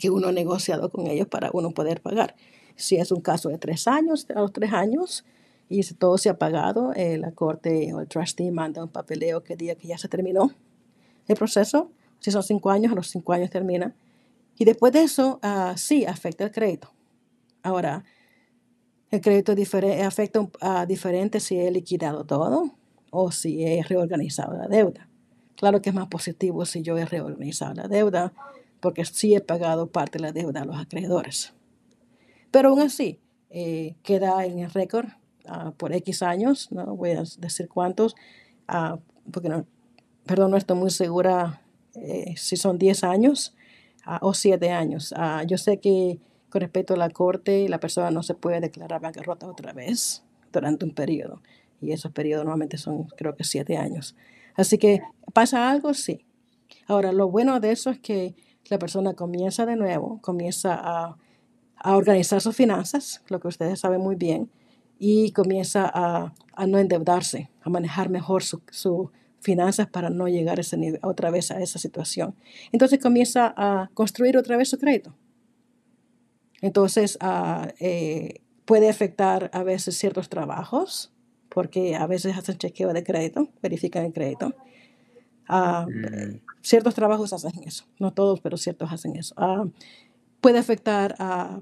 [0.00, 2.34] que uno ha negociado con ellos para uno poder pagar.
[2.74, 5.24] Si es un caso de tres años, a los tres años,
[5.68, 9.42] y si todo se ha pagado, eh, la corte o el trustee manda un papeleo
[9.42, 10.50] que diga que ya se terminó
[11.26, 11.90] el proceso.
[12.20, 13.94] Si son cinco años, a los cinco años termina.
[14.56, 16.92] Y después de eso, uh, sí afecta el crédito.
[17.62, 18.04] Ahora,
[19.10, 19.54] el crédito
[20.04, 22.74] afecta a diferente si he liquidado todo
[23.10, 25.08] o si he reorganizado la deuda.
[25.56, 28.32] Claro que es más positivo si yo he reorganizado la deuda
[28.80, 31.52] porque sí he pagado parte de la deuda a los acreedores.
[32.50, 35.08] Pero aún así, eh, queda en el récord
[35.48, 38.14] ah, por X años, no voy a decir cuántos,
[38.68, 38.98] uh,
[39.30, 39.66] porque no,
[40.26, 41.62] perdón, no estoy muy segura
[41.94, 43.54] eh, si son 10 años
[44.04, 45.14] ah, o 7 años.
[45.46, 49.46] yo sé que con respecto a la corte, la persona no se puede declarar bancarrota
[49.46, 51.42] otra vez durante un periodo.
[51.80, 54.16] Y esos periodos normalmente son, creo que, 7 años.
[54.56, 55.94] Así que, ¿pasa algo?
[55.94, 56.24] Sí.
[56.86, 58.34] Ahora, lo bueno de eso es que
[58.68, 61.16] la persona comienza de nuevo, comienza a,
[61.84, 64.50] organizar sus finanzas, lo que ustedes saben muy bien,
[64.98, 66.32] y comienza a,
[66.66, 71.30] no endeudarse, a manejar mejor sus su finanzas para no llegar a ese nivel, otra
[71.30, 72.34] vez a esa situación.
[72.72, 75.14] Entonces comienza a construir otra vez su crédito.
[76.60, 77.18] Entonces
[77.78, 81.12] eh, puede afectar a veces ciertos trabajos,
[81.48, 84.54] porque a veces hacen chequeo de crédito, verifican el crédito.
[85.48, 86.40] Ah, mm.
[86.60, 89.34] Ciertos trabajos hacen eso, no todos, pero ciertos hacen eso.
[89.36, 89.64] Ah,
[90.40, 91.60] puede afectar a,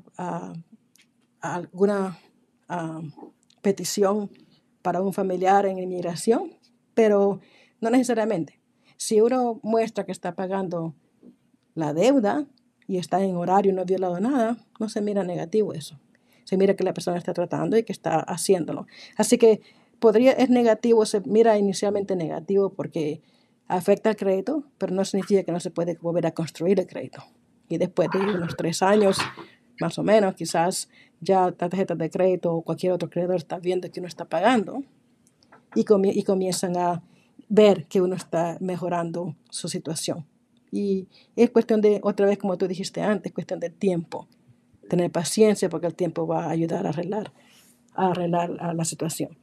[1.41, 2.19] alguna
[2.69, 3.01] ah,
[3.63, 4.31] petición
[4.83, 6.53] para un familiar en inmigración,
[6.95, 7.41] pero
[7.81, 8.61] no necesariamente.
[8.97, 10.95] Si uno muestra que está pagando
[11.75, 12.47] la deuda
[12.87, 15.99] y está en horario y no ha violado nada, no se mira negativo eso.
[16.45, 18.87] Se mira que la persona está tratando y que está haciéndolo.
[19.17, 19.61] Así que
[19.99, 23.21] podría, es negativo, se mira inicialmente negativo porque
[23.69, 27.25] afecta el crédito, pero no significa que no se puede volver a construir el crédito.
[27.69, 29.19] Y después de unos tres años,
[29.81, 30.89] más o menos, quizás
[31.21, 34.83] ya la tarjeta de crédito o cualquier otro crédito está viendo que uno está pagando
[35.75, 35.85] y,
[36.19, 37.03] y comienzan a
[37.49, 40.27] ver que uno está mejorando su situación.
[40.71, 44.29] Y es cuestión de, otra vez como tú dijiste antes, cuestión de tiempo.
[44.89, 47.33] Tener paciencia porque el tiempo va a ayudar a arreglar,
[47.95, 49.39] a arreglar a la situación.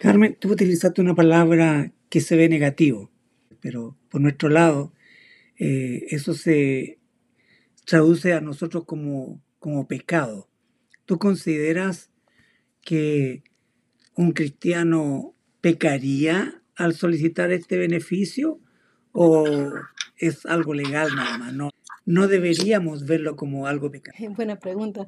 [0.00, 3.10] Carmen, tú utilizaste una palabra que se ve negativo,
[3.60, 4.92] pero por nuestro lado,
[5.58, 6.98] eh, eso se
[7.84, 10.48] traduce a nosotros como, como pecado.
[11.08, 12.10] ¿Tú consideras
[12.82, 13.42] que
[14.14, 18.60] un cristiano pecaría al solicitar este beneficio
[19.12, 19.46] o
[20.18, 21.54] es algo legal nada más?
[21.54, 21.70] No,
[22.04, 24.18] no deberíamos verlo como algo pecado.
[24.36, 25.06] Buena pregunta.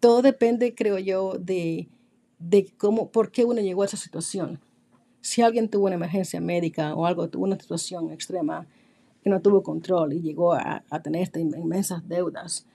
[0.00, 1.90] todo depende, creo yo, de,
[2.38, 4.60] de cómo, por qué uno llegó a esa situación.
[5.20, 8.66] Si alguien tuvo una emergencia médica o algo, tuvo una situación extrema
[9.22, 12.66] que no tuvo control y llegó a, a tener estas inmensas deudas,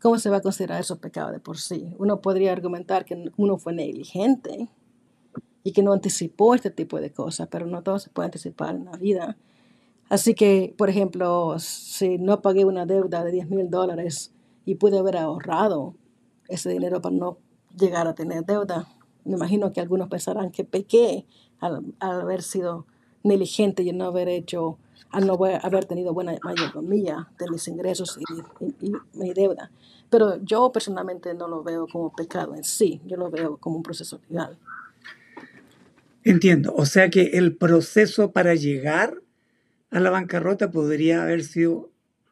[0.00, 1.94] ¿cómo se va a considerar eso pecado de por sí?
[1.98, 4.68] Uno podría argumentar que uno fue negligente
[5.64, 8.86] y que no anticipó este tipo de cosas, pero no todo se puede anticipar en
[8.86, 9.36] la vida.
[10.08, 14.32] Así que, por ejemplo, si no pagué una deuda de 10 mil dólares
[14.64, 15.94] y pude haber ahorrado
[16.48, 17.38] ese dinero para no
[17.76, 18.88] llegar a tener deuda,
[19.24, 21.26] me imagino que algunos pensarán que pequé
[21.60, 22.86] al, haber sido
[23.22, 24.78] negligente y no haber hecho,
[25.10, 29.70] al no haber tenido buena mayordomía de mis ingresos y, mi deuda.
[30.10, 33.82] Pero yo personalmente no lo veo como pecado en sí, yo lo veo como un
[33.82, 34.58] proceso legal.
[36.24, 39.22] Entiendo, o sea que el proceso para llegar
[39.90, 41.90] a la bancarrota podría haber sido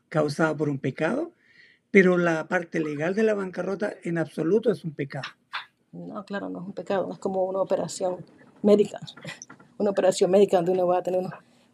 [0.08, 1.32] causado por un pecado,
[1.90, 5.28] pero la parte legal de la bancarrota en absoluto es un pecado.
[5.92, 8.24] No, claro, no es un pecado, es como una operación
[8.62, 9.00] médica,
[9.78, 11.22] una operación médica donde uno va a tener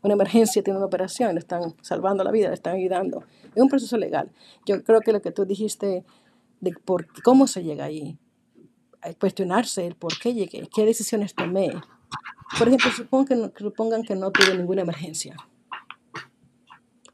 [0.02, 3.22] una, emergencia, tiene una operación, le están salvando la vida, le están ayudando.
[3.54, 4.30] Es un proceso legal.
[4.66, 6.04] Yo creo que lo que tú dijiste
[6.60, 8.18] de por cómo se llega ahí,
[9.18, 11.70] cuestionarse el por qué llegué, qué decisiones tomé.
[12.58, 15.36] Por ejemplo, supongan que no, supongan que no tuve ninguna emergencia.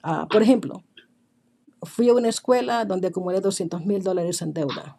[0.02, 0.82] Ah, por ejemplo,
[1.82, 4.98] fui a una escuela donde acumulé 200 mil dólares en deuda.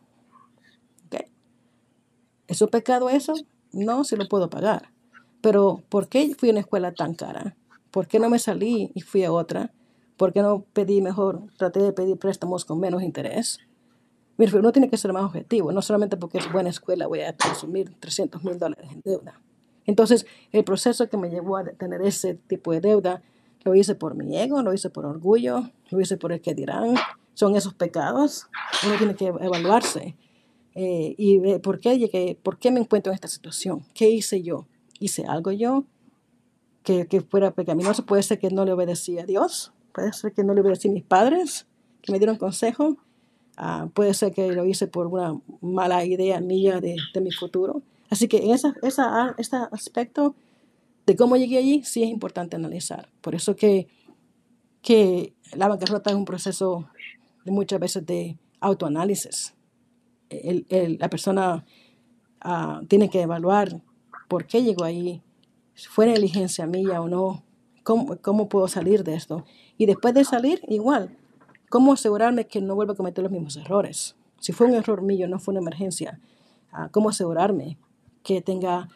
[2.50, 3.36] ¿Es un pecado eso?
[3.72, 4.92] No, si lo puedo pagar.
[5.40, 7.56] Pero ¿por qué fui a una escuela tan cara?
[7.92, 9.74] ¿Por qué no me salí y fui a otra?
[10.18, 13.60] ¿Por qué no pedí mejor, traté de pedir préstamos con menos interés?
[14.38, 17.36] Mira, uno tiene que ser más objetivo, no solamente porque es buena escuela voy a
[17.36, 19.42] consumir 300 mil dólares en deuda.
[19.86, 23.22] Entonces, el proceso que me llevó a tener ese tipo de deuda,
[23.64, 26.96] lo hice por mi ego, lo hice por orgullo, lo hice por el que dirán.
[27.34, 28.48] Son esos pecados.
[28.86, 30.16] Uno tiene que evaluarse
[30.76, 34.68] eh, y por qué llegué, por qué me encuentro en esta situación, qué hice yo,
[35.00, 35.86] hice algo yo
[36.84, 40.44] que, que fuera pecaminoso, puede ser que no le obedecí a Dios, puede ser que
[40.44, 41.68] no le obedecí a mis padres,
[42.02, 42.98] que me dieron consejo,
[43.58, 47.82] ah, puede ser que lo hice por una mala idea mía de, de mi futuro.
[48.10, 50.36] Así que en esa, esa, este aspecto
[51.06, 53.10] de cómo llegué allí sí es importante analizar.
[53.22, 53.88] Por eso que,
[54.82, 56.88] que la bancarrota es un proceso
[57.46, 59.54] de muchas veces de autoanálisis
[60.30, 61.66] el, la persona
[62.42, 63.82] ah, tiene que evaluar
[64.28, 65.22] por qué llegó ahí,
[65.88, 67.44] fue negligencia mía o no,
[67.84, 69.46] cómo, cómo puedo salir de esto.
[69.78, 71.18] Y después de salir, igual,
[71.70, 74.16] cómo asegurarme que no vuelva a cometer los mismos errores.
[74.40, 76.20] Si fue un error mío, no fue una emergencia,
[76.72, 77.78] ah, cómo asegurarme
[78.24, 78.90] que tenga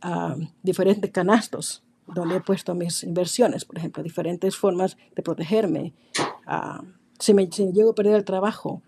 [0.00, 5.94] ah, diferentes canastos donde he puesto mis inversiones, por ejemplo, diferentes formas de protegerme.
[7.18, 8.82] si, me, si llego a perder el trabajo,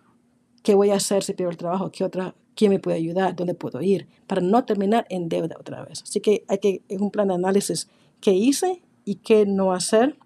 [0.65, 1.93] ¿Qué voy a hacer si pierdo el trabajo?
[1.93, 3.35] ¿Qué otra, ¿Quién me puede ayudar?
[3.35, 4.07] ¿Dónde puedo ir?
[4.27, 6.03] Para no terminar en deuda otra vez.
[6.03, 7.89] Así que hay que, es un plan de análisis
[8.21, 10.17] qué hice y qué no hacer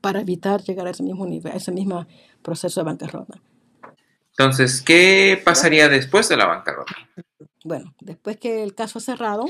[0.00, 2.06] para evitar llegar a ese mismo nivel, a ese mismo
[2.42, 3.40] proceso de bancarrota.
[4.36, 6.94] Entonces, ¿qué pasaría después de la bancarrota?
[7.64, 9.44] Bueno, después que el caso es cerrado,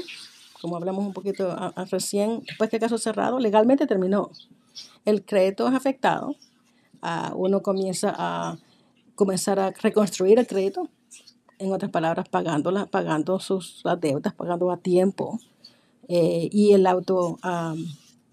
[0.60, 1.56] como hablamos un poquito
[1.90, 4.30] recién, después que el caso es cerrado, legalmente terminó.
[5.04, 6.36] El crédito es afectado,
[7.02, 8.56] uh, uno comienza a
[9.14, 10.88] comenzar a reconstruir el crédito,
[11.64, 15.38] en otras palabras, pagándola, pagando sus deudas, pagando a tiempo,
[16.08, 17.38] eh, y el auto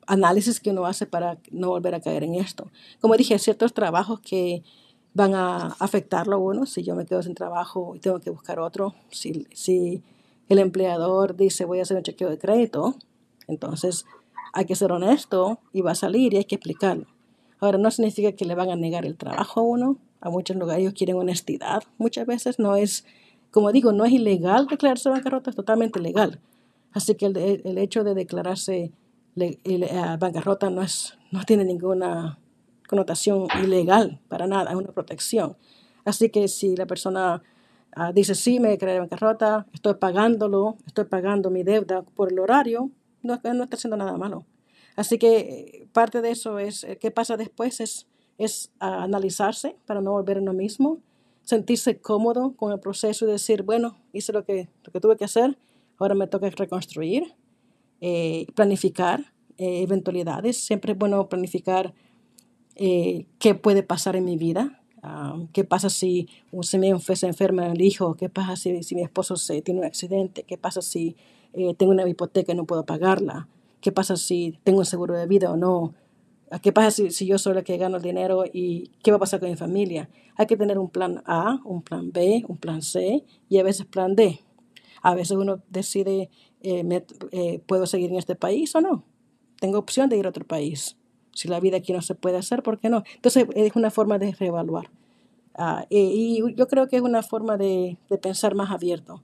[0.08, 2.68] análisis que uno hace para no volver a caer en esto.
[3.00, 4.64] Como dije, ciertos trabajos que
[5.14, 8.60] van a afectarlo a uno, si yo me quedo sin trabajo y tengo que buscar
[8.60, 10.04] otro, si, si
[10.50, 12.96] el empleador dice voy a hacer un chequeo de crédito,
[13.48, 14.06] entonces
[14.54, 17.08] hay que ser honesto y va a salir y hay que explicarlo.
[17.60, 20.82] Ahora, no significa que le van a negar el trabajo a uno, a muchos lugares
[20.82, 21.84] ellos quieren honestidad.
[21.98, 23.06] Muchas veces no es,
[23.52, 26.40] como digo, no es ilegal declararse bancarrota, es totalmente legal.
[26.94, 28.92] Así que el, el hecho de declararse
[29.38, 32.38] eh, bancarrota no, es, no tiene ninguna
[32.88, 35.56] connotación ilegal para nada, es una protección.
[36.04, 37.42] Así que si la persona
[37.96, 42.92] ah, dice, sí, me declaré bancarrota, estoy pagándolo, estoy pagando mi deuda por el horario,
[43.24, 44.46] no, no está haciendo nada malo.
[44.98, 47.80] Así que eh, parte de eso es, eh, ¿qué pasa después?
[47.80, 50.98] Es, es ah, analizarse para no volver en lo mismo,
[51.52, 55.26] sentirse cómodo con el proceso y decir, bueno, hice lo que, lo que tuve que
[55.26, 55.58] hacer,
[55.98, 57.36] ahora me toca reconstruir,
[58.00, 60.58] eh, planificar eventualidades.
[60.58, 61.94] Siempre es bueno planificar
[62.76, 66.28] qué puede pasar en mi vida, ah, qué pasa si
[66.62, 69.86] se me se enferma el hijo, qué pasa si, si mi esposo se, tiene un
[69.86, 71.16] accidente, qué pasa si
[71.78, 73.48] tengo una hipoteca y no puedo pagarla.
[73.82, 75.94] ¿Qué pasa si tengo un seguro de vida o no?
[76.60, 79.20] ¿Qué pasa si, si yo soy la que gano el dinero y qué va a
[79.20, 80.10] pasar con mi familia?
[80.36, 83.86] Hay que tener un plan A, un plan B, un plan C y a veces
[83.86, 84.42] plan D.
[85.02, 86.30] A veces uno decide,
[86.62, 89.04] eh, eh, ¿puedo seguir en este país o no?
[89.60, 90.98] Tengo opción de ir a otro país.
[91.34, 93.04] Si la vida aquí no se puede hacer, ¿por qué no?
[93.16, 94.90] Entonces es una forma de reevaluar.
[95.56, 99.22] Ah, y, yo creo que es una forma de, de pensar más abierto.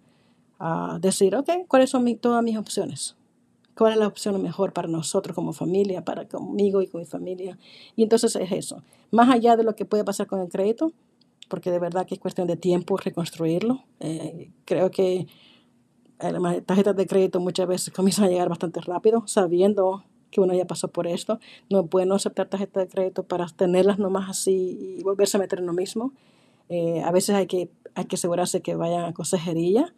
[0.59, 3.15] a decir, ok, ¿cuáles son todas mis opciones?
[3.77, 7.57] Cuál es la opción mejor para nosotros como familia, para conmigo y con mi familia.
[7.95, 8.81] Y entonces es eso.
[9.11, 10.91] Más allá de lo que puede pasar con el crédito,
[11.47, 13.83] porque de verdad que es cuestión de tiempo reconstruirlo.
[13.99, 15.27] Eh, creo que
[16.19, 20.53] eh, las tarjetas de crédito muchas veces comienzan a llegar bastante rápido, sabiendo que uno
[20.53, 21.39] ya pasó por esto.
[21.69, 25.59] No es bueno aceptar tarjetas de crédito para tenerlas nomás así y volverse a meter
[25.59, 26.13] en lo mismo.
[26.69, 29.93] Eh, a veces hay que, hay que asegurarse que vayan a consejería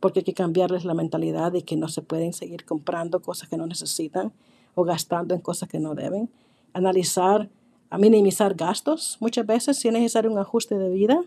[0.00, 3.56] porque hay que cambiarles la mentalidad de que no se pueden seguir comprando cosas que
[3.56, 4.32] no necesitan
[4.74, 6.30] o gastando en cosas que no deben.
[6.72, 7.48] Analizar,
[7.90, 9.16] a minimizar gastos.
[9.20, 11.20] Muchas veces, si es necesario un ajuste de vida,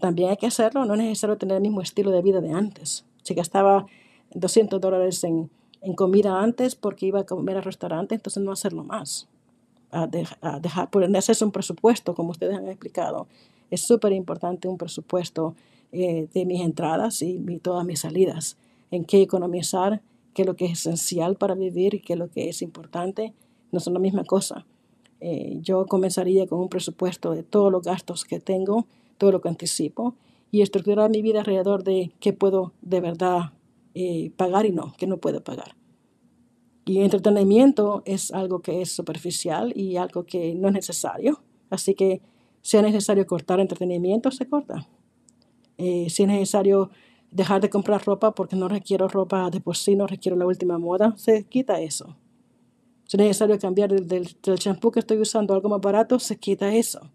[0.00, 0.84] también hay que hacerlo.
[0.84, 3.04] No es necesario tener el mismo estilo de vida de antes.
[3.22, 3.86] Si gastaba
[4.34, 8.84] 200 dólares en, en comida antes porque iba a comer al restaurante, entonces no hacerlo
[8.84, 9.28] más.
[9.90, 13.28] A, dejar, por hacerse un presupuesto, como ustedes han explicado.
[13.70, 15.54] Es súper importante un presupuesto
[15.92, 18.56] eh, de mis entradas y todas mis salidas,
[18.90, 20.02] en qué economizar,
[20.34, 23.32] qué es lo que es esencial para vivir qué es lo que es importante,
[23.72, 24.66] no son la misma cosa.
[25.20, 28.86] Eh, yo comenzaría con un presupuesto de todos los gastos que tengo,
[29.18, 30.14] todo lo que anticipo,
[30.50, 33.52] y estructurar mi vida alrededor de qué puedo de verdad
[33.94, 35.74] eh, pagar y no, qué no puedo pagar.
[36.84, 41.40] Y entretenimiento es algo que es superficial y algo que no es necesario.
[41.68, 42.20] Así que
[42.62, 44.86] si es necesario cortar entretenimiento, se corta.
[45.78, 46.90] Eh, si es necesario
[47.30, 50.78] dejar de comprar ropa porque no requiero ropa de por sí, no requiero la última
[50.78, 52.16] moda, se quita eso.
[53.04, 56.74] Si es necesario cambiar del, del, champú que estoy usando algo más barato, se quita
[56.74, 57.10] eso.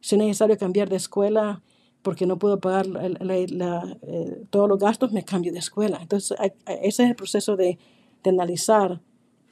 [0.00, 1.62] Si es necesario cambiar de escuela
[2.02, 2.86] porque no puedo pagar
[3.20, 5.98] eh, todos los gastos, me cambio de escuela.
[6.00, 7.78] Entonces, ese es el proceso de,
[8.22, 9.00] de analizar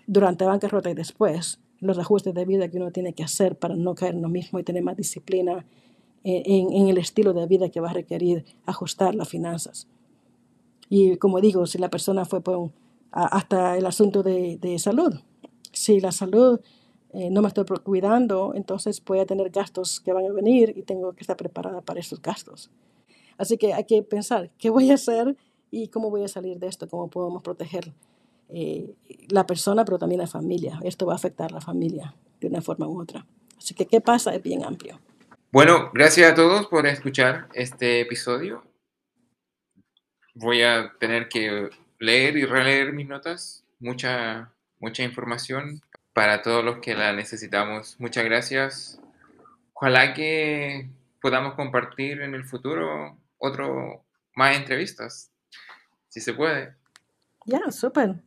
[0.07, 3.77] durante la bancarrota y después los ajustes de vida que uno tiene que hacer para
[3.77, 5.65] no caer en lo mismo y tener más disciplina
[6.25, 9.89] eh, en, el estilo de vida que va a requerir ajustar las finanzas.
[10.89, 12.43] Y como digo, si la persona fue
[13.11, 15.15] hasta el asunto de, de, salud,
[15.73, 16.61] si la salud
[17.13, 20.83] eh, no me estoy cuidando, entonces voy a tener gastos que van a venir y
[20.83, 22.71] tengo que estar preparada para esos gastos.
[23.37, 25.37] Así que hay que pensar qué voy a hacer
[25.71, 27.93] y cómo voy a salir de esto, cómo podemos proteger
[28.49, 28.95] eh,
[29.29, 30.81] la persona, pero también la familia.
[30.85, 33.27] Esto va a afectar a la familia de una forma u otra.
[33.57, 34.35] Así que, ¿qué pasa?
[34.35, 35.01] Es bien amplio.
[35.53, 38.63] Bueno, gracias a todos por escuchar este episodio.
[40.33, 43.65] Voy a tener que leer y releer mis notas.
[43.81, 45.81] Mucha, mucha información
[46.13, 47.97] para todos los que la necesitamos.
[47.99, 49.01] Muchas gracias.
[49.73, 50.89] Ojalá que
[51.21, 54.05] podamos compartir en el futuro otro
[54.37, 55.33] más entrevistas,
[56.11, 56.77] si se puede.
[57.45, 58.23] Ya, súper.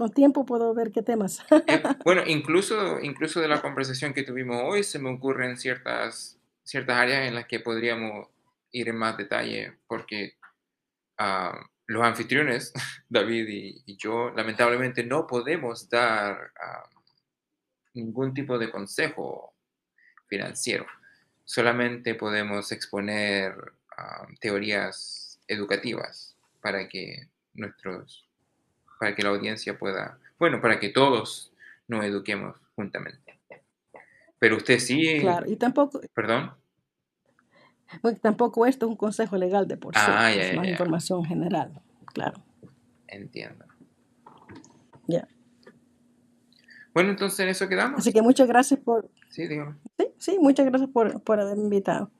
[0.00, 1.44] Con tiempo puedo ver qué temas.
[1.50, 6.96] Eh, bueno, incluso, incluso de la conversación que tuvimos hoy se me ocurren ciertas, ciertas
[6.96, 8.28] áreas en las que podríamos
[8.72, 10.38] ir en más detalle porque
[11.18, 12.72] ah, los anfitriones,
[13.10, 16.88] David y, yo, lamentablemente no podemos dar ah,
[17.92, 19.52] ningún tipo de consejo
[20.28, 20.86] financiero.
[21.44, 23.52] Solamente podemos exponer
[23.98, 28.29] ah, teorías educativas para que nuestros
[29.00, 31.54] para que la audiencia pueda, bueno, para que todos
[31.88, 33.40] nos eduquemos juntamente.
[34.38, 35.20] Pero usted sí.
[35.20, 36.02] Claro, y tampoco.
[36.12, 36.52] Perdón.
[38.20, 41.80] tampoco esto es un consejo legal de por sí, ah, es más información general,
[42.12, 42.42] claro.
[43.08, 43.64] Entiendo.
[45.08, 45.26] Ya.
[46.92, 48.00] Bueno, entonces en eso quedamos.
[48.00, 49.08] Así que muchas gracias por.
[49.30, 49.76] Sí, dígame.
[49.98, 52.10] Sí, sí, muchas gracias por, por haberme invitado.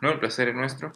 [0.00, 0.90] No, el placer es nuestro.